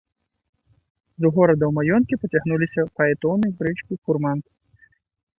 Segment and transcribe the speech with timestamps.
[1.25, 4.51] З горада ў маёнткі пацягнуліся фаэтоны, брычкі, фурманкі.